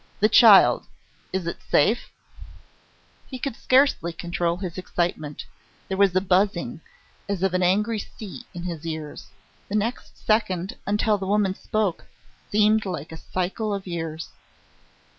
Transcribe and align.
"The 0.19 0.29
child? 0.29 0.87
Is 1.31 1.45
it 1.45 1.61
safe?" 1.61 2.09
He 3.27 3.37
could 3.37 3.55
scarcely 3.55 4.11
control 4.11 4.57
his 4.57 4.79
excitement. 4.79 5.45
There 5.87 5.95
was 5.97 6.15
a 6.15 6.21
buzzing, 6.21 6.81
as 7.29 7.43
of 7.43 7.53
an 7.53 7.61
angry 7.61 7.99
sea, 7.99 8.45
in 8.55 8.63
his 8.63 8.83
ears. 8.83 9.27
The 9.69 9.75
next 9.75 10.17
second, 10.17 10.75
until 10.87 11.19
the 11.19 11.27
woman 11.27 11.53
spoke, 11.53 12.07
seemed 12.51 12.83
like 12.87 13.11
a 13.11 13.17
cycle 13.17 13.75
of 13.75 13.85
years. 13.85 14.29